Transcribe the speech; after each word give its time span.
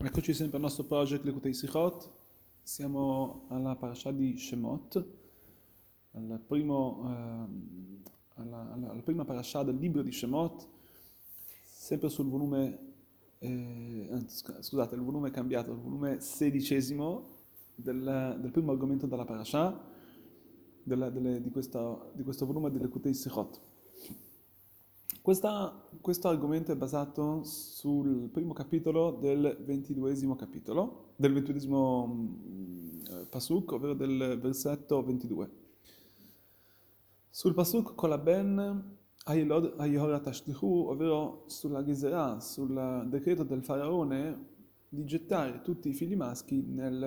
Eccoci 0.00 0.32
sempre 0.32 0.58
al 0.58 0.62
nostro 0.62 0.84
project 0.84 1.24
Lekutei 1.24 1.52
Sichot. 1.52 2.08
Siamo 2.62 3.46
alla 3.48 3.74
parasha 3.74 4.12
di 4.12 4.38
Shemot, 4.38 5.04
al 6.12 6.40
primo, 6.46 7.02
eh, 7.02 8.40
alla, 8.40 8.72
alla, 8.72 8.90
alla, 8.90 9.02
prima 9.02 9.24
parasha 9.24 9.64
del 9.64 9.76
libro 9.76 10.02
di 10.02 10.12
Shemot, 10.12 10.68
sempre 11.64 12.08
sul 12.10 12.28
volume, 12.28 12.78
eh, 13.40 14.24
scusate, 14.28 14.94
il 14.94 15.00
volume 15.00 15.30
è 15.30 15.32
cambiato, 15.32 15.72
il 15.72 15.78
volume 15.78 16.20
sedicesimo 16.20 17.30
del, 17.74 18.36
del 18.40 18.52
primo 18.52 18.70
argomento 18.70 19.08
della 19.08 19.24
parasha, 19.24 19.84
della, 20.80 21.10
delle, 21.10 21.40
di, 21.40 21.50
questa, 21.50 22.08
di, 22.14 22.22
questo 22.22 22.46
volume 22.46 22.70
di 22.70 22.78
Lekutei 22.78 23.14
Sichot. 23.14 23.60
Questa, 25.28 25.78
questo 26.00 26.28
argomento 26.28 26.72
è 26.72 26.74
basato 26.74 27.44
sul 27.44 28.30
primo 28.30 28.54
capitolo 28.54 29.10
del 29.10 29.58
ventiduesimo 29.60 30.34
capitolo, 30.36 31.12
del 31.16 31.34
ventiduesimo 31.34 32.06
mm, 32.06 33.24
pasuk, 33.28 33.72
ovvero 33.72 33.92
del 33.92 34.38
versetto 34.40 35.04
22. 35.04 35.50
Sul 37.28 37.52
pasuk 37.52 37.94
con 37.94 38.08
la 38.08 38.16
ben 38.16 38.96
ovvero 40.64 41.44
sulla 41.46 41.82
Ghizerah, 41.82 42.40
sul 42.40 43.04
decreto 43.08 43.42
del 43.42 43.62
faraone 43.62 44.46
di 44.88 45.04
gettare 45.04 45.60
tutti 45.60 45.90
i 45.90 45.92
figli 45.92 46.16
maschi 46.16 46.62
nel, 46.66 47.04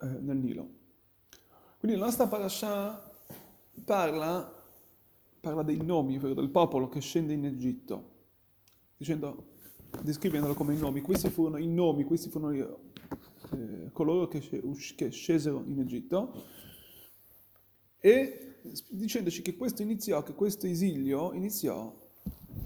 eh, 0.00 0.06
nel 0.06 0.38
Nilo. 0.38 0.66
Quindi 1.78 1.98
la 1.98 2.06
nostra 2.06 2.26
parasha 2.26 3.12
parla 3.84 4.60
parla 5.42 5.64
dei 5.64 5.82
nomi, 5.82 6.16
ovvero 6.16 6.34
del 6.34 6.50
popolo 6.50 6.88
che 6.88 7.00
scende 7.00 7.32
in 7.32 7.44
Egitto, 7.44 8.10
dicendo, 8.96 9.46
descrivendolo 10.00 10.54
come 10.54 10.74
i 10.74 10.78
nomi. 10.78 11.00
Questi 11.00 11.30
furono 11.30 11.56
i 11.56 11.66
nomi, 11.66 12.04
questi 12.04 12.30
furono 12.30 12.52
eh, 12.52 13.90
coloro 13.92 14.28
che, 14.28 14.40
che 14.94 15.10
scesero 15.10 15.64
in 15.66 15.80
Egitto 15.80 16.44
e 17.98 18.58
dicendoci 18.88 19.42
che 19.42 19.56
questo 19.56 19.82
iniziò, 19.82 20.22
che 20.22 20.34
questo 20.34 20.68
esilio 20.68 21.32
iniziò 21.32 21.92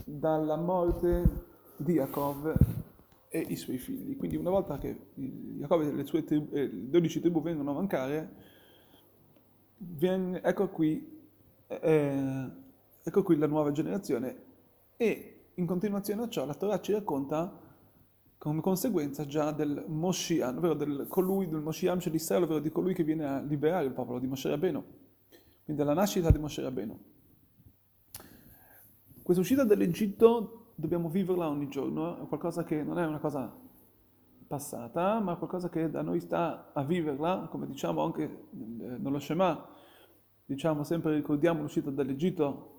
dalla 0.05 0.57
morte 0.57 1.45
di 1.79 1.95
Jacob 1.95 2.55
e 3.31 3.39
i 3.39 3.57
suoi 3.57 3.79
figli. 3.79 4.19
Quindi 4.19 4.37
una 4.37 4.51
volta 4.51 4.77
che 4.77 5.13
Jacob 5.15 5.81
e 5.81 5.93
le 5.93 6.05
sue 6.05 6.25
tribù, 6.25 6.55
eh, 6.55 6.69
12 6.71 7.21
tribù 7.21 7.41
vengono 7.41 7.71
a 7.71 7.75
mancare, 7.75 8.33
viene, 9.79 10.43
ecco 10.43 10.69
qui 10.69 11.15
eh, 11.69 12.65
Ecco 13.09 13.23
qui 13.23 13.37
la 13.37 13.47
nuova 13.47 13.71
generazione. 13.71 14.37
E 14.97 15.51
in 15.55 15.65
continuazione 15.65 16.25
a 16.25 16.29
ciò 16.29 16.45
la 16.45 16.55
Torah 16.55 16.81
ci 16.81 16.91
racconta 16.91 17.57
come 18.37 18.61
conseguenza 18.61 19.25
già 19.27 19.53
del 19.53 19.85
Moshiach, 19.87 20.57
ovvero 20.57 20.75
del 20.75 21.07
colui, 21.09 21.49
del 21.49 21.61
Moshiach 21.61 22.09
di 22.09 22.17
Israele, 22.17 22.47
ovvero 22.47 22.59
di 22.59 22.69
colui 22.69 22.95
che 22.95 23.05
viene 23.05 23.25
a 23.25 23.41
liberare 23.41 23.87
il 23.87 23.93
popolo, 23.93 24.19
di 24.19 24.27
Moshe 24.27 24.49
Rabbeinu, 24.49 24.85
quindi 25.63 25.81
della 25.81 25.95
nascita 25.95 26.33
di 26.33 26.39
Moshe 26.39 26.63
Rabbeinu. 26.63 27.01
Questa 29.23 29.41
uscita 29.41 29.63
dall'Egitto 29.63 30.73
dobbiamo 30.75 31.09
viverla 31.09 31.49
ogni 31.49 31.69
giorno, 31.69 32.25
è 32.25 32.27
qualcosa 32.27 32.65
che 32.65 32.83
non 32.83 32.99
è 32.99 33.07
una 33.07 33.21
cosa 33.21 33.57
passata, 34.49 35.21
ma 35.21 35.37
qualcosa 35.37 35.69
che 35.69 35.89
da 35.91 36.03
noi 36.03 36.19
sta 36.19 36.73
a 36.73 36.83
viverla, 36.83 37.47
come 37.53 37.69
diciamo 37.69 38.03
anche 38.03 38.49
nello 38.51 39.21
Shema, 39.21 39.65
diciamo 40.45 40.83
sempre 40.83 41.15
ricordiamo 41.15 41.63
l'uscita 41.63 41.91
dall'Egitto 41.91 42.75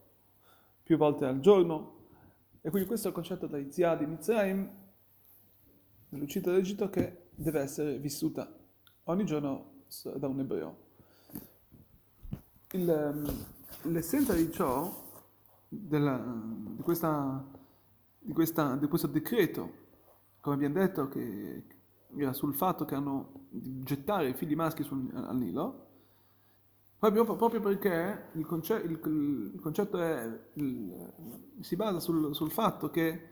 più 0.87 0.95
volte 0.95 1.25
al 1.25 1.41
giorno. 1.41 1.95
E 2.61 2.69
quindi 2.69 2.87
questo 2.87 3.07
è 3.07 3.09
il 3.09 3.15
concetto 3.15 3.45
da 3.45 3.57
Izia 3.57 3.93
di 3.95 4.05
Mizraim, 4.05 4.69
dell'uscita 6.07 6.49
dall'Egitto, 6.49 6.89
che 6.89 7.27
deve 7.35 7.59
essere 7.59 7.97
vissuta 7.99 8.49
ogni 9.03 9.25
giorno 9.25 9.83
da 10.15 10.27
un 10.27 10.39
ebreo. 10.39 10.85
Il, 12.71 12.89
ehm, 12.89 13.45
l'essenza 13.91 14.33
di 14.33 14.49
ciò, 14.49 15.05
della, 15.67 16.17
di, 16.75 16.81
questa, 16.81 17.45
di, 18.19 18.31
questa, 18.31 18.77
di 18.77 18.87
questo 18.87 19.07
decreto, 19.07 19.71
come 20.39 20.55
abbiamo 20.55 20.75
detto, 20.75 21.09
che 21.09 21.63
era 22.15 22.31
sul 22.31 22.55
fatto 22.55 22.85
che 22.85 22.95
hanno 22.95 23.47
di 23.49 23.83
gettare 23.83 24.29
i 24.29 24.33
figli 24.33 24.55
maschi 24.55 24.83
sul, 24.83 25.09
al 25.13 25.35
Nilo, 25.35 25.85
Proprio, 26.99 27.25
proprio 27.35 27.59
perché 27.59 28.29
il, 28.33 28.45
conce, 28.47 28.73
il, 28.77 28.99
il 29.53 29.59
concetto 29.61 29.99
è, 29.99 30.39
il, 30.53 31.13
si 31.59 31.75
basa 31.75 31.99
sul, 31.99 32.33
sul, 32.33 32.49
fatto 32.49 32.89
che 32.89 33.29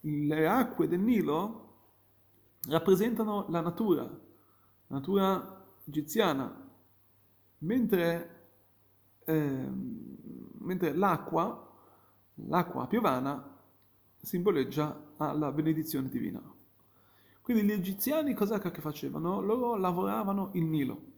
le 0.00 0.48
acque 0.48 0.88
del 0.88 0.98
Nilo 0.98 1.60
rappresentano 2.68 3.46
la 3.50 3.60
natura, 3.60 4.02
la 4.02 4.96
natura 4.96 5.64
egiziana, 5.84 6.68
mentre, 7.58 8.48
eh, 9.26 9.68
mentre 10.58 10.92
l'acqua, 10.92 11.72
l'acqua 12.48 12.88
piovana, 12.88 13.58
simboleggia 14.20 15.12
la 15.18 15.52
benedizione 15.52 16.08
divina. 16.08 16.42
Quindi 17.42 17.62
gli 17.62 17.70
egiziani 17.70 18.34
cosa 18.34 18.58
che 18.58 18.80
facevano? 18.80 19.40
Loro 19.40 19.76
lavoravano 19.76 20.50
il 20.54 20.64
Nilo 20.64 21.12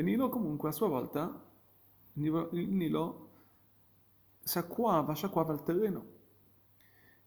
il 0.00 0.06
Nilo 0.06 0.28
comunque 0.28 0.70
a 0.70 0.72
sua 0.72 0.88
volta, 0.88 1.46
il 2.14 2.68
Nilo 2.68 3.28
sciacquava, 4.42 5.14
sciacquava 5.14 5.52
il 5.52 5.62
terreno. 5.62 6.06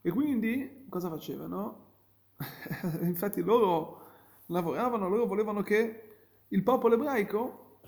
E 0.01 0.11
quindi 0.11 0.85
cosa 0.89 1.09
facevano? 1.09 1.91
Infatti 3.01 3.41
loro 3.41 4.01
lavoravano, 4.47 5.07
loro 5.07 5.25
volevano 5.25 5.61
che 5.61 6.09
il 6.47 6.63
popolo 6.63 6.95
ebraico 6.95 7.79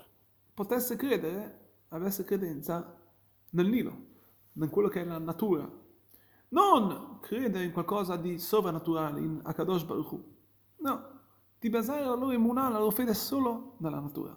potesse 0.54 0.96
credere, 0.96 1.82
avesse 1.88 2.24
credenza 2.24 2.98
nel 3.50 3.68
Nilo, 3.68 3.96
in 4.52 4.70
quello 4.70 4.88
che 4.88 5.02
è 5.02 5.04
la 5.04 5.18
natura. 5.18 5.70
Non 6.48 7.18
credere 7.20 7.64
in 7.64 7.72
qualcosa 7.72 8.16
di 8.16 8.38
sovrannaturale, 8.38 9.20
in 9.20 9.40
Akadosh 9.42 9.84
Baruch 9.84 10.12
Hu. 10.12 10.34
No, 10.78 11.20
di 11.58 11.68
basare 11.68 12.04
la 12.04 12.14
loro 12.14 12.32
immunità, 12.32 12.68
la 12.68 12.78
loro 12.78 12.92
fede 12.92 13.14
solo 13.14 13.74
nella 13.78 14.00
natura. 14.00 14.36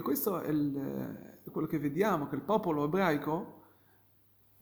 E 0.00 0.02
questo 0.02 0.40
è, 0.40 0.48
il, 0.48 1.42
è, 1.44 1.50
quello 1.50 1.66
che 1.66 1.78
vediamo, 1.78 2.26
che 2.26 2.34
il 2.34 2.40
popolo 2.40 2.84
ebraico 2.84 3.64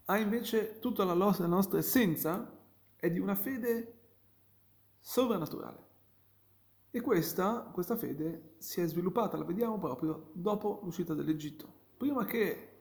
ha 0.07 0.19
invece 0.19 0.81
tutta 0.81 1.05
la 1.05 1.15
la 1.15 1.47
nostra 1.47 1.79
essenza 1.79 2.59
è 2.97 3.09
di 3.09 3.21
una 3.21 3.37
fede 3.37 3.99
sovrannaturale. 4.99 5.87
E 6.91 7.01
questa, 7.01 7.71
questa 7.73 7.97
fede 7.97 8.55
si 8.59 8.81
è 8.81 8.87
sviluppata, 8.89 9.37
la 9.37 9.45
vediamo 9.45 9.79
proprio 9.79 10.31
dopo 10.33 10.81
l'uscita 10.83 11.15
dall'Egitto. 11.15 11.73
Prima 11.97 12.25
che 12.25 12.73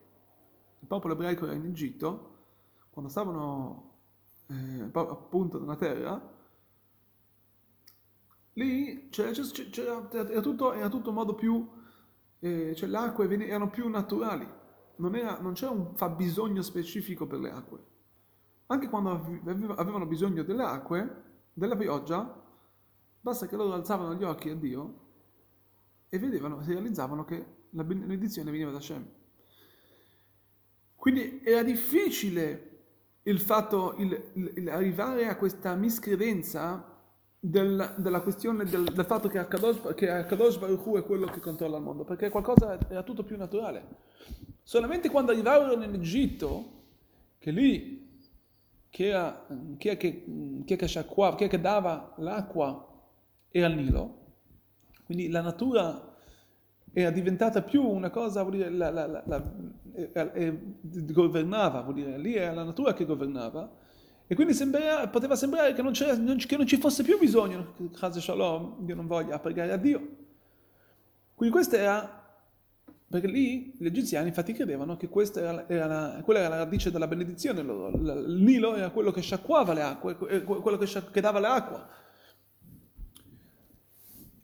il 0.79 0.87
popolo 0.87 1.13
ebraico 1.13 1.45
era 1.45 1.53
in 1.53 1.65
Egitto, 1.65 2.37
quando 2.89 3.11
stavano 3.11 3.97
eh, 4.47 4.89
appunto 4.93 5.59
nella 5.59 5.75
terra, 5.75 6.35
lì 8.53 9.09
c'era, 9.09 9.29
c'era, 9.29 10.09
era, 10.11 10.41
tutto, 10.41 10.73
era 10.73 10.89
tutto 10.89 11.09
un 11.09 11.15
modo 11.15 11.35
più 11.35 11.76
eh, 12.39 12.75
cioè 12.75 12.89
le 12.89 12.97
acque 12.97 13.27
erano 13.27 13.69
più 13.69 13.87
naturali, 13.89 14.47
non, 14.97 15.15
era, 15.15 15.39
non 15.39 15.53
c'era 15.53 15.71
un 15.71 15.95
fabbisogno 15.95 16.61
specifico 16.61 17.25
per 17.27 17.39
le 17.39 17.51
acque. 17.51 17.79
Anche 18.67 18.89
quando 18.89 19.11
avevano 19.75 20.05
bisogno 20.05 20.43
delle 20.43 20.63
acque, 20.63 21.23
della 21.53 21.75
pioggia, 21.75 22.43
basta 23.21 23.47
che 23.47 23.55
loro 23.55 23.73
alzavano 23.73 24.13
gli 24.15 24.23
occhi 24.23 24.49
a 24.49 24.55
Dio 24.55 25.05
e 26.09 26.19
vedevano, 26.19 26.61
si 26.61 26.71
realizzavano 26.71 27.23
che 27.23 27.45
la 27.71 27.83
benedizione 27.83 28.51
veniva 28.51 28.71
da 28.71 28.79
Shem. 28.79 29.05
Quindi 30.95 31.41
era 31.43 31.63
difficile 31.63 32.63
il 33.23 33.39
fatto, 33.39 33.95
il, 33.97 34.31
il, 34.33 34.53
il 34.55 34.69
arrivare 34.69 35.27
a 35.27 35.35
questa 35.35 35.75
miscredenza 35.75 36.96
del, 37.39 37.95
della 37.97 38.21
questione 38.21 38.65
del, 38.65 38.83
del, 38.85 39.05
fatto 39.05 39.27
che 39.27 39.37
Akadosh, 39.37 39.93
che 39.95 40.09
Akadosh 40.09 40.57
Baruch 40.57 40.85
Hu 40.85 40.97
è 40.97 41.03
quello 41.03 41.27
che 41.27 41.39
controlla 41.39 41.77
il 41.77 41.83
mondo, 41.83 42.03
perché 42.03 42.29
qualcosa 42.29 42.77
era 42.89 43.03
tutto 43.03 43.23
più 43.23 43.37
naturale. 43.37 43.85
Solamente 44.63 45.09
quando 45.09 45.31
arrivarono 45.31 45.83
in 45.83 45.93
Egitto, 45.93 46.71
che 47.37 47.51
lì 47.51 48.19
chi, 48.89 49.05
era, 49.05 49.45
chi, 49.77 49.89
è 49.89 49.97
che, 49.97 50.25
chi, 50.65 50.73
è 50.73 50.75
che 50.75 50.87
sciacquava, 50.87 51.35
chi 51.35 51.45
è 51.45 51.47
che 51.47 51.61
dava 51.61 52.13
l'acqua 52.17 52.85
era 53.49 53.67
il 53.67 53.75
Nilo, 53.75 54.25
quindi 55.05 55.29
la 55.29 55.41
natura 55.41 56.15
era 56.91 57.11
diventata 57.11 57.61
più 57.61 57.83
una 57.83 58.09
cosa, 58.09 58.41
vuol 58.41 58.55
dire, 58.55 58.69
la, 58.71 58.89
la, 58.89 59.05
la, 59.05 59.23
la 59.25 60.33
eh, 60.33 60.59
governava, 60.81 61.81
vuol 61.81 61.93
dire, 61.93 62.17
lì 62.17 62.35
era 62.35 62.53
la 62.53 62.63
natura 62.63 62.93
che 62.93 63.05
governava, 63.05 63.71
e 64.27 64.35
quindi 64.35 64.53
sembra, 64.53 65.07
poteva 65.07 65.35
sembrare 65.35 65.73
che 65.73 65.81
non, 65.81 65.93
non, 66.19 66.37
che 66.37 66.57
non, 66.57 66.67
ci 66.67 66.77
fosse 66.77 67.03
più 67.03 67.17
bisogno, 67.17 67.73
Chaz 67.93 68.19
Shalom, 68.19 68.75
Dio 68.79 68.95
non 68.95 69.07
voglia, 69.07 69.39
pregare 69.39 69.71
a 69.71 69.77
Dio. 69.77 70.15
Quindi 71.33 71.55
questa 71.55 71.77
era 71.77 72.17
Perché 73.09 73.27
lì 73.27 73.73
gli 73.77 73.85
egiziani 73.85 74.27
infatti 74.27 74.51
credevano 74.51 74.97
che 74.97 75.07
questa 75.07 75.39
era, 75.39 75.69
era 75.69 75.85
la, 75.85 76.21
quella 76.23 76.41
era 76.41 76.49
la 76.49 76.57
radice 76.57 76.91
della 76.91 77.07
benedizione, 77.07 77.61
il 77.61 78.37
Nilo 78.41 78.75
era 78.75 78.89
quello 78.89 79.11
che 79.11 79.21
sciacquava 79.21 79.71
le 79.71 79.81
acque, 79.81 80.17
quello 80.17 80.77
che, 80.77 81.03
che 81.09 81.21
dava 81.21 81.39
l'acqua. 81.39 81.87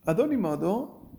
Ad 0.06 0.20
ogni 0.20 0.38
modo, 0.38 1.10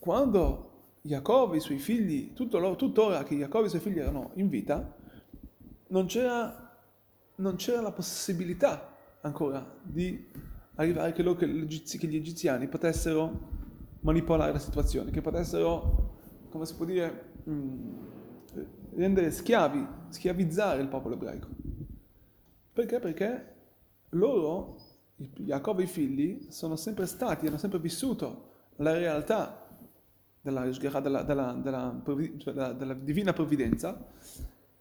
quando 0.00 0.96
Giacobbe 1.00 1.54
e 1.54 1.58
i 1.58 1.60
suoi 1.60 1.78
figli, 1.78 2.32
tutto, 2.32 2.74
tuttora 2.74 3.22
che 3.22 3.38
Giacobbe 3.38 3.64
e 3.64 3.66
i 3.68 3.70
suoi 3.70 3.80
figli 3.80 4.00
erano 4.00 4.32
in 4.34 4.48
vita, 4.48 4.96
non 5.90 6.06
c'era, 6.06 6.67
non 7.38 7.56
c'era 7.56 7.80
la 7.80 7.92
possibilità 7.92 8.96
ancora 9.22 9.78
di 9.82 10.30
arrivare 10.76 11.12
che, 11.12 11.22
loro, 11.22 11.38
che, 11.38 11.48
gli 11.48 12.16
egiziani 12.16 12.68
potessero 12.68 13.56
manipolare 14.00 14.52
la 14.52 14.58
situazione, 14.58 15.10
che 15.10 15.20
potessero 15.20 16.16
come 16.50 16.66
si 16.66 16.74
può 16.74 16.84
dire, 16.84 17.32
mm, 17.48 17.94
rendere 18.94 19.30
schiavi, 19.30 19.86
schiavizzare 20.08 20.80
il 20.80 20.88
popolo 20.88 21.14
ebraico. 21.14 21.48
Perché? 22.72 22.98
Perché 23.00 23.54
loro, 24.10 24.76
Giacobbe 25.16 25.82
e 25.82 25.84
i 25.84 25.88
figli, 25.88 26.46
sono 26.50 26.76
sempre 26.76 27.06
stati, 27.06 27.46
hanno 27.46 27.58
sempre 27.58 27.78
vissuto 27.78 28.46
la 28.76 28.92
realtà 28.92 29.66
della, 30.40 30.64
della, 31.22 31.22
della, 31.52 32.02
cioè 32.38 32.54
della, 32.54 32.72
della 32.72 32.94
divina 32.94 33.32
provvidenza 33.32 34.06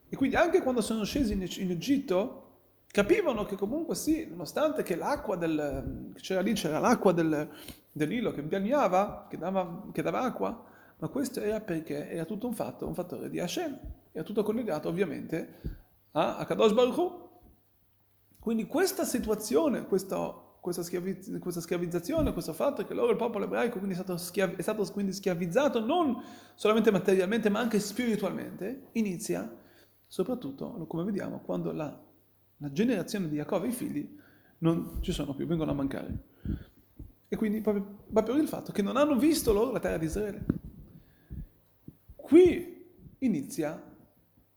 e 0.10 0.16
quindi 0.16 0.36
anche 0.36 0.62
quando 0.62 0.82
sono 0.82 1.04
scesi 1.04 1.34
in, 1.34 1.46
in 1.58 1.72
Egitto 1.72 2.47
capivano 2.92 3.46
che 3.46 3.56
comunque 3.56 3.96
sì, 3.96 4.28
nonostante 4.28 4.84
che 4.84 4.96
l'acqua 4.96 5.36
del, 5.36 6.14
c'era 6.16 6.42
lì, 6.42 6.54
c'era 6.54 6.80
l'acqua 6.80 7.12
del, 7.12 7.50
del 7.92 8.08
Nilo 8.08 8.32
che 8.32 8.42
bagnava, 8.42 9.28
che 9.30 9.38
dava, 9.38 9.88
che 9.92 10.02
dava 10.02 10.22
acqua, 10.22 10.64
ma 11.00 11.08
questo 11.10 11.42
era 11.42 11.60
perché 11.62 12.10
era 12.10 12.26
tutto 12.26 12.48
un 12.48 12.54
fatto, 12.54 12.88
un 12.88 12.96
fattore 12.96 13.30
di 13.30 13.40
Hashem, 13.40 13.80
era 14.12 14.24
tutto 14.24 14.42
collegato 14.44 14.90
ovviamente 14.90 15.62
a 16.12 16.44
Kadosh 16.46 16.74
Baruch 16.74 16.98
Hu. 16.98 17.26
Quindi 18.40 18.66
questa 18.66 19.04
situazione, 19.04 19.86
questo, 19.86 20.58
questa, 20.62 20.82
schiaviz- 20.82 21.38
questa, 21.38 21.62
schiavizzazione, 21.62 22.34
questo 22.34 22.54
fatto 22.54 22.86
che 22.86 22.94
loro, 22.94 23.12
il 23.12 23.18
popolo 23.18 23.46
ebraico, 23.46 23.80
è 23.80 23.94
stato, 23.94 24.18
schiav- 24.18 24.56
è 24.56 24.62
stato 24.62 24.84
quindi 24.92 25.14
schiavizzato 25.14 25.86
non 25.86 26.20
solamente 26.56 26.90
materialmente 26.90 27.50
ma 27.50 27.60
anche 27.60 27.80
spiritualmente, 27.80 28.88
inizia 28.94 29.54
soprattutto, 30.08 30.86
come 30.88 31.04
vediamo, 31.04 31.42
quando 31.42 31.72
la, 31.74 32.07
la 32.58 32.72
generazione 32.72 33.30
di 33.30 33.36
Giacobbe 33.36 33.68
e 33.68 33.70
i 33.70 33.74
figli 33.74 34.18
non 34.60 34.98
ci 35.02 35.12
sono 35.12 35.36
più, 35.36 35.46
vengono 35.46 35.72
a 35.72 35.76
mancare. 35.76 36.26
E 37.28 37.36
quindi 37.36 37.62
proprio, 37.62 38.06
proprio 38.12 38.36
il 38.36 38.48
fatto 38.48 38.72
che 38.72 38.82
non 38.82 38.98
hanno 38.98 39.18
visto 39.18 39.52
loro 39.54 39.72
la 39.72 39.80
terra 39.80 39.98
di 39.98 40.06
Israele. 40.06 40.46
Qui 42.16 42.86
inizia 43.20 43.82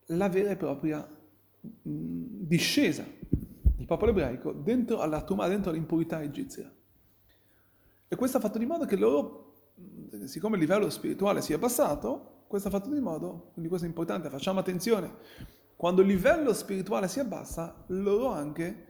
la 0.06 0.28
vera 0.28 0.50
e 0.50 0.56
propria 0.56 1.06
discesa 1.60 3.04
del 3.20 3.86
popolo 3.86 4.10
ebraico 4.10 4.52
dentro 4.52 5.00
alla 5.00 5.22
Tumah, 5.22 5.48
dentro 5.48 5.70
all'impurità 5.70 6.22
egizia. 6.22 6.72
E 8.08 8.16
questo 8.16 8.38
ha 8.38 8.40
fatto 8.40 8.58
di 8.58 8.66
modo 8.66 8.86
che 8.86 8.96
loro, 8.96 9.54
siccome 10.24 10.56
il 10.56 10.62
livello 10.62 10.90
spirituale 10.90 11.42
si 11.42 11.52
è 11.52 11.56
abbassato, 11.56 12.44
questo 12.48 12.68
ha 12.68 12.70
fatto 12.72 12.90
di 12.90 13.00
modo, 13.00 13.50
quindi 13.52 13.68
questo 13.68 13.86
è 13.86 13.88
importante, 13.88 14.28
facciamo 14.30 14.58
attenzione, 14.58 15.14
quando 15.80 16.02
il 16.02 16.08
livello 16.08 16.52
spirituale 16.52 17.08
si 17.08 17.20
abbassa, 17.20 17.84
loro 17.86 18.28
anche 18.28 18.86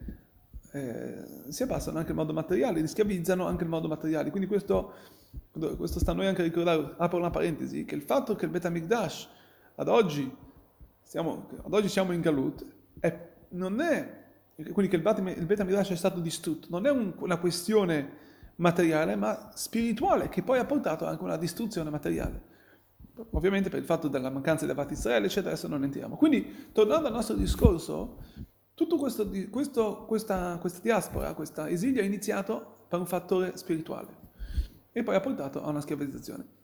eh, 0.72 1.24
si 1.46 1.62
abbassano 1.62 1.98
anche 1.98 2.10
in 2.10 2.16
modo 2.16 2.32
materiale, 2.32 2.84
schiavizzano 2.84 3.46
anche 3.46 3.62
in 3.62 3.70
modo 3.70 3.86
materiale. 3.86 4.30
Quindi 4.30 4.48
questo 4.48 4.92
questo 5.76 6.00
sta 6.00 6.10
a 6.10 6.14
noi 6.14 6.26
anche 6.26 6.40
a 6.40 6.44
ricordare, 6.44 6.94
apro 6.96 7.18
una 7.18 7.30
parentesi, 7.30 7.84
che 7.84 7.94
il 7.94 8.02
fatto 8.02 8.34
che 8.34 8.44
il 8.44 8.50
Bet 8.50 8.64
HaMikdash 8.64 9.28
ad 9.76 9.86
oggi, 9.86 10.36
siamo, 11.00 11.48
ad 11.62 11.72
oggi 11.72 11.88
siamo 11.88 12.10
in 12.10 12.22
Galut, 12.22 12.66
è, 12.98 13.28
non 13.50 13.80
è, 13.80 14.24
quindi 14.56 14.88
che 14.88 14.96
il 14.96 15.02
Bet, 15.02 15.18
il 15.18 15.46
Bet 15.46 15.60
HaMikdash 15.60 15.90
è 15.90 15.96
stato 15.96 16.18
distrutto, 16.18 16.66
non 16.70 16.86
è 16.86 16.90
un, 16.90 17.12
una 17.18 17.36
questione 17.36 18.18
materiale, 18.56 19.14
ma 19.14 19.52
spirituale, 19.54 20.28
che 20.28 20.42
poi 20.42 20.58
ha 20.58 20.64
portato 20.64 21.06
anche 21.06 21.22
una 21.22 21.36
distruzione 21.36 21.88
materiale. 21.88 22.48
Ovviamente 23.30 23.68
per 23.68 23.78
il 23.78 23.84
fatto 23.84 24.08
della 24.08 24.30
mancanza 24.30 24.64
di 24.64 24.70
Avat 24.70 24.90
Israele, 24.92 25.26
eccetera, 25.26 25.50
adesso 25.50 25.68
non 25.68 25.84
entriamo. 25.84 26.16
Quindi, 26.16 26.68
tornando 26.72 27.06
al 27.08 27.12
nostro 27.12 27.36
discorso, 27.36 28.18
questo, 28.98 30.06
questa, 30.06 30.56
questa 30.58 30.80
diaspora, 30.82 31.34
questo 31.34 31.64
esilio 31.66 32.00
è 32.00 32.04
iniziato 32.04 32.84
per 32.88 32.98
un 32.98 33.06
fattore 33.06 33.56
spirituale 33.56 34.28
e 34.92 35.02
poi 35.02 35.14
ha 35.14 35.20
portato 35.20 35.62
a 35.62 35.68
una 35.68 35.80
schiavizzazione. 35.80 36.58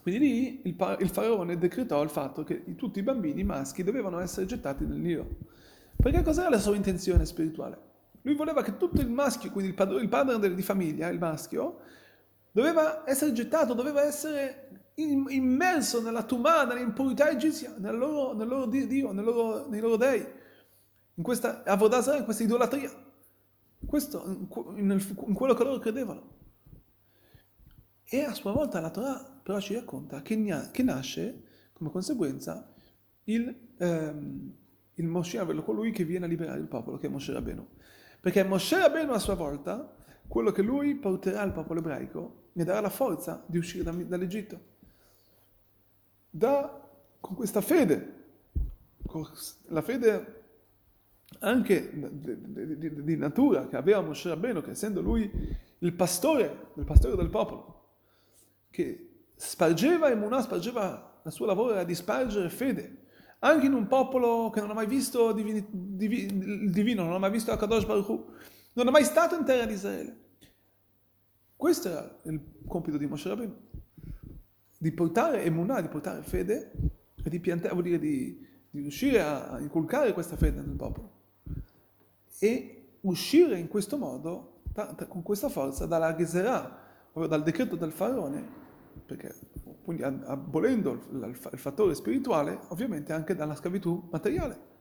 Quindi 0.00 0.20
lì 0.20 0.60
il, 0.64 0.74
pa- 0.74 0.96
il 0.98 1.08
faraone 1.08 1.58
decretò 1.58 2.02
il 2.02 2.10
fatto 2.10 2.44
che 2.44 2.76
tutti 2.76 3.00
i 3.00 3.02
bambini 3.02 3.42
maschi 3.42 3.82
dovevano 3.82 4.20
essere 4.20 4.46
gettati 4.46 4.86
nel 4.86 4.98
Nilo. 4.98 5.26
Perché 5.96 6.22
cos'era 6.22 6.48
la 6.48 6.58
sua 6.58 6.76
intenzione 6.76 7.26
spirituale? 7.26 7.78
Lui 8.22 8.34
voleva 8.34 8.62
che 8.62 8.76
tutto 8.76 9.00
il 9.00 9.10
maschio, 9.10 9.50
quindi 9.50 9.70
il 9.70 9.76
padre, 9.76 10.00
il 10.00 10.08
padre 10.08 10.54
di 10.54 10.62
famiglia, 10.62 11.08
il 11.08 11.18
maschio, 11.18 11.78
doveva 12.52 13.08
essere 13.08 13.32
gettato, 13.32 13.74
doveva 13.74 14.02
essere 14.02 14.85
immerso 14.96 16.00
nella 16.02 16.22
tumà, 16.22 16.64
nell'impurità 16.64 17.30
egizia, 17.30 17.74
nel 17.78 17.96
loro, 17.96 18.34
nel 18.34 18.48
loro 18.48 18.66
Dio, 18.66 19.12
nel 19.12 19.24
loro, 19.24 19.68
nei 19.68 19.80
loro 19.80 19.96
dei, 19.96 20.24
in 21.14 21.22
questa 21.22 21.62
avodazara, 21.64 22.18
in 22.18 22.24
questa 22.24 22.42
idolatria. 22.42 22.90
Questo, 23.84 24.24
in, 24.76 24.90
in 25.26 25.34
quello 25.34 25.54
che 25.54 25.64
loro 25.64 25.78
credevano. 25.78 26.34
E 28.04 28.22
a 28.22 28.34
sua 28.34 28.52
volta 28.52 28.80
la 28.80 28.90
Torah 28.90 29.40
però 29.42 29.60
ci 29.60 29.74
racconta 29.74 30.22
che, 30.22 30.68
che 30.72 30.82
nasce 30.82 31.42
come 31.72 31.90
conseguenza 31.90 32.72
il, 33.24 33.54
ehm, 33.78 34.54
il 34.94 35.06
Moshe, 35.06 35.44
colui 35.62 35.90
che 35.92 36.04
viene 36.04 36.24
a 36.24 36.28
liberare 36.28 36.58
il 36.58 36.66
popolo, 36.66 36.98
che 36.98 37.06
è 37.06 37.10
Moshe 37.10 37.32
Rabbeinu. 37.32 37.66
Perché 38.20 38.42
Moshe 38.44 38.78
Rabbeinu 38.78 39.12
a 39.12 39.18
sua 39.18 39.34
volta, 39.34 39.94
quello 40.26 40.52
che 40.52 40.62
lui 40.62 40.96
porterà 40.96 41.42
al 41.42 41.52
popolo 41.52 41.80
ebraico, 41.80 42.50
ne 42.52 42.64
darà 42.64 42.80
la 42.80 42.88
forza 42.88 43.44
di 43.46 43.58
uscire 43.58 43.84
da, 43.84 43.92
dall'Egitto. 43.92 44.74
Da, 46.36 46.86
con 47.18 47.34
questa 47.34 47.62
fede, 47.62 48.14
con 49.06 49.26
la 49.68 49.80
fede 49.80 50.44
anche 51.38 51.90
di, 51.92 52.78
di, 52.78 53.02
di 53.04 53.16
natura 53.16 53.68
che 53.68 53.76
aveva 53.76 54.02
Moshe 54.02 54.28
Rabbeinu, 54.28 54.60
che 54.60 54.72
essendo 54.72 55.00
lui 55.00 55.30
il 55.78 55.92
pastore, 55.94 56.72
il 56.74 56.84
pastore 56.84 57.16
del 57.16 57.30
popolo, 57.30 57.84
che 58.70 59.24
spargeva 59.34 60.10
emunah, 60.10 60.42
spargeva, 60.42 61.22
il 61.24 61.32
suo 61.32 61.46
lavoro 61.46 61.72
era 61.72 61.84
di 61.84 61.94
spargere 61.94 62.50
fede, 62.50 63.04
anche 63.38 63.64
in 63.64 63.72
un 63.72 63.86
popolo 63.86 64.50
che 64.50 64.60
non 64.60 64.70
ha 64.70 64.74
mai 64.74 64.86
visto 64.86 65.32
divini, 65.32 65.66
divi, 65.70 66.26
il 66.26 66.70
divino, 66.70 67.04
non 67.04 67.14
ha 67.14 67.18
mai 67.18 67.30
visto 67.30 67.50
Akadosh 67.50 67.86
Baruch 67.86 68.08
Hu, 68.08 68.26
non 68.74 68.88
è 68.88 68.90
mai 68.90 69.04
stato 69.04 69.36
in 69.36 69.44
terra 69.44 69.64
di 69.64 69.72
Israele. 69.72 70.24
Questo 71.56 71.88
era 71.88 72.18
il 72.24 72.40
compito 72.66 72.98
di 72.98 73.06
Moshe 73.06 73.30
Rabbeinu, 73.30 73.65
di 74.78 74.92
portare 74.92 75.42
emunah, 75.44 75.80
di 75.80 75.88
portare 75.88 76.22
fede 76.22 76.70
e 77.22 77.30
di 77.30 77.40
piantare, 77.40 77.72
vuol 77.72 77.84
dire 77.84 77.98
di, 77.98 78.46
di 78.70 78.80
riuscire 78.80 79.22
a 79.22 79.58
inculcare 79.60 80.12
questa 80.12 80.36
fede 80.36 80.60
nel 80.60 80.76
popolo 80.76 81.14
e 82.38 82.98
uscire 83.00 83.58
in 83.58 83.68
questo 83.68 83.96
modo, 83.96 84.62
con 85.08 85.22
questa 85.22 85.48
forza, 85.48 85.86
dalla 85.86 86.14
Gezerah, 86.14 86.84
ovvero 87.12 87.28
dal 87.28 87.42
decreto 87.42 87.76
del 87.76 87.92
faraone, 87.92 88.64
perché 89.06 89.34
quindi 89.82 90.02
abolendo 90.02 91.00
il, 91.12 91.36
fattore 91.36 91.94
spirituale, 91.94 92.58
ovviamente 92.68 93.12
anche 93.12 93.34
dalla 93.34 93.54
schiavitù 93.54 94.08
materiale. 94.10 94.74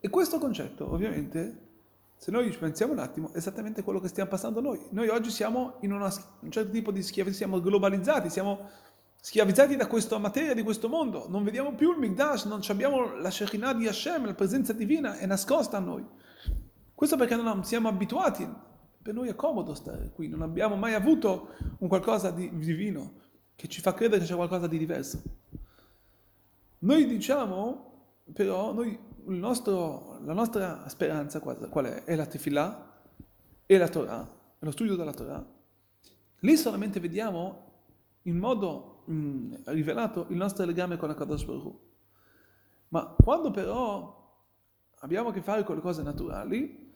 E 0.00 0.10
questo 0.10 0.38
concetto, 0.38 0.92
ovviamente, 0.92 1.63
se 2.24 2.30
noi 2.30 2.50
ci 2.50 2.56
pensiamo 2.56 2.94
un 2.94 3.00
attimo, 3.00 3.30
è 3.34 3.36
esattamente 3.36 3.82
quello 3.82 4.00
che 4.00 4.08
stiamo 4.08 4.30
passando 4.30 4.62
noi. 4.62 4.80
Noi 4.92 5.08
oggi 5.08 5.28
siamo 5.28 5.76
in 5.80 5.92
una, 5.92 6.10
un 6.40 6.50
certo 6.50 6.70
tipo 6.70 6.90
di 6.90 7.02
schiavitù, 7.02 7.36
siamo 7.36 7.60
globalizzati, 7.60 8.30
siamo 8.30 8.66
schiavizzati 9.20 9.76
da 9.76 9.86
questa 9.86 10.16
materia, 10.16 10.54
di 10.54 10.62
questo 10.62 10.88
mondo. 10.88 11.26
Non 11.28 11.44
vediamo 11.44 11.74
più 11.74 11.92
il 11.92 11.98
Migdash, 11.98 12.46
non 12.46 12.62
abbiamo 12.68 13.14
la 13.18 13.30
Shekinah 13.30 13.74
di 13.74 13.88
Hashem, 13.88 14.24
la 14.24 14.32
presenza 14.32 14.72
divina 14.72 15.18
è 15.18 15.26
nascosta 15.26 15.76
a 15.76 15.80
noi. 15.80 16.02
Questo 16.94 17.18
perché 17.18 17.36
non 17.36 17.62
siamo 17.62 17.88
abituati 17.88 18.48
per 19.02 19.12
noi 19.12 19.28
è 19.28 19.34
comodo 19.34 19.74
stare 19.74 20.10
qui, 20.10 20.28
non 20.28 20.40
abbiamo 20.40 20.76
mai 20.76 20.94
avuto 20.94 21.48
un 21.80 21.88
qualcosa 21.88 22.30
di 22.30 22.50
divino 22.56 23.20
che 23.54 23.68
ci 23.68 23.82
fa 23.82 23.92
credere 23.92 24.22
che 24.22 24.28
c'è 24.28 24.34
qualcosa 24.34 24.66
di 24.66 24.78
diverso. 24.78 25.20
Noi 26.78 27.06
diciamo, 27.06 28.22
però, 28.32 28.72
noi, 28.72 28.98
nostro, 29.26 30.18
la 30.24 30.32
nostra 30.32 30.88
speranza 30.88 31.40
qual 31.40 31.86
è? 31.86 32.04
È 32.04 32.14
la 32.14 32.26
tefillah, 32.26 32.92
è 33.66 33.76
la 33.76 33.88
Torah, 33.88 34.22
è 34.58 34.64
lo 34.64 34.70
studio 34.70 34.96
della 34.96 35.12
Torah. 35.12 35.44
Lì 36.40 36.56
solamente 36.56 37.00
vediamo 37.00 37.72
in 38.22 38.36
modo 38.36 39.02
mh, 39.06 39.14
mm, 39.14 39.54
rivelato 39.66 40.26
il 40.28 40.36
nostro 40.36 40.64
legame 40.64 40.96
con 40.96 41.08
la 41.08 41.14
Kadosh 41.14 41.44
Baruch. 41.44 41.74
Ma 42.88 43.06
quando 43.06 43.50
però 43.50 44.22
abbiamo 45.00 45.30
a 45.30 45.32
che 45.32 45.42
fare 45.42 45.64
con 45.64 45.76
le 45.76 45.80
cose 45.80 46.02
naturali, 46.02 46.92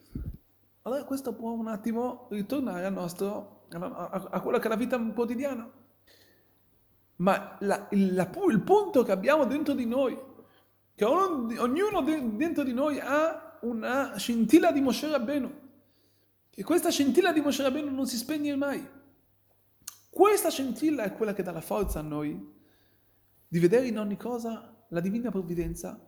allora 0.83 1.05
questo 1.05 1.35
può 1.35 1.51
un 1.51 1.69
attimo 1.69 2.29
ritornare 2.31 2.87
al 2.87 2.93
nostro, 2.93 3.65
a, 3.71 3.79
a, 3.79 4.29
a 4.31 4.41
quella 4.41 4.59
che 4.59 4.67
è 4.67 4.69
la 4.71 4.77
vita 4.77 4.99
quotidiana. 4.99 5.71
ma 7.17 7.57
la, 7.61 7.89
il, 7.91 8.15
la, 8.15 8.31
il, 8.49 8.61
punto 8.61 9.03
che 9.03 9.13
abbiamo 9.13 9.45
dentro 9.45 9.75
di 9.75 9.87
noi, 9.87 10.19
che 10.99 11.05
ognuno, 11.05 12.03
dentro 12.03 12.65
di 12.65 12.73
noi 12.73 12.99
ha 12.99 13.61
una 13.61 14.17
scintilla 14.17 14.73
di 14.73 14.81
Moshe 14.81 15.09
Rabbeinu, 15.09 15.49
che 16.51 16.65
questa 16.65 16.91
scintilla 16.91 17.33
di 17.33 17.41
Moshe 17.41 17.63
Rabbeinu 17.63 17.95
non 17.95 18.09
si 18.09 18.17
spegne 18.17 18.57
mai. 18.57 18.85
Questa 20.11 20.51
scintilla 20.51 21.05
è 21.05 21.13
quella 21.13 21.35
che 21.35 21.45
dà 21.45 21.53
la 21.53 21.61
forza 21.61 22.01
a 22.01 22.03
noi 22.03 22.53
di 23.47 23.59
vedere 23.61 23.87
in 23.87 23.97
ogni 23.97 24.17
cosa 24.17 24.75
la 24.89 24.99
divina 24.99 25.31
provvidenza 25.31 26.05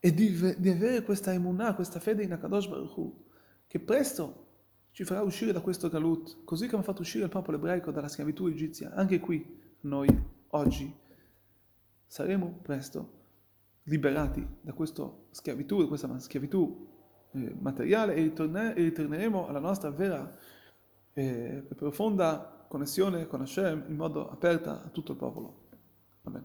e 0.00 0.14
di, 0.14 0.30
di 0.56 0.70
avere 0.70 1.02
questa 1.02 1.34
emunah, 1.34 1.74
questa 1.74 2.00
fede 2.00 2.22
in 2.22 2.32
Akadosh 2.32 2.68
Baruch 2.68 2.96
Hu, 2.96 3.24
che 3.66 3.80
presto 3.80 4.46
ci 4.92 5.04
farà 5.04 5.20
uscire 5.20 5.52
da 5.52 5.60
questo 5.60 5.90
galut, 5.90 6.42
così 6.44 6.68
come 6.68 6.80
ha 6.80 6.86
fatto 6.86 7.02
uscire 7.02 7.24
il 7.24 7.30
popolo 7.30 7.58
ebraico 7.58 7.90
dalla 7.90 8.08
schiavitù 8.08 8.46
egizia. 8.46 8.94
Anche 8.94 9.20
qui, 9.20 9.60
noi, 9.80 10.08
oggi, 10.48 10.90
saremo 12.06 12.60
presto 12.62 13.23
liberati 13.84 14.46
da 14.60 14.72
questa 14.72 15.10
schiavitù, 15.30 15.80
da 15.80 15.86
questa 15.86 16.18
schiavitù 16.18 16.88
eh, 17.32 17.54
materiale 17.58 18.14
e, 18.14 18.22
ritorne, 18.22 18.74
e, 18.74 18.82
ritorneremo 18.82 19.46
alla 19.46 19.60
nostra 19.60 19.90
vera 19.90 20.36
e 21.12 21.64
eh, 21.68 21.74
profonda 21.74 22.66
connessione 22.68 23.26
con 23.26 23.40
Hashem 23.40 23.84
in 23.88 23.96
modo 23.96 24.28
aperta 24.28 24.82
a 24.82 24.88
tutto 24.88 25.12
il 25.12 25.18
popolo. 25.18 25.62
Amen. 26.22 26.44